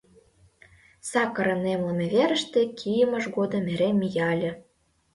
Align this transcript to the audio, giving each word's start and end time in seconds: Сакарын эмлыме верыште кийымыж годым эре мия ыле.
Сакарын 1.09 1.63
эмлыме 1.73 2.05
верыште 2.13 2.61
кийымыж 2.79 3.25
годым 3.35 3.63
эре 3.73 3.89
мия 3.99 4.27
ыле. 4.35 4.51